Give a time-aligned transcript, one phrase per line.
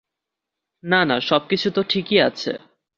[0.83, 2.51] না না, সব কিছুতো ঠিকই আছে।